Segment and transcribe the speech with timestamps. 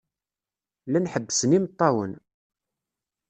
[0.87, 2.13] Llan ḥebbsen imeṭṭawen.